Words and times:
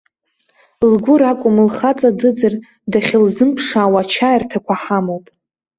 Лгәыр 0.91 1.21
акәым, 1.31 1.57
лхаҵа 1.67 2.09
дыӡыр 2.19 2.53
дахьылзымԥшаауа 2.91 4.01
ачаирҭақәа 4.03 4.75
ҳамоуп. 4.81 5.25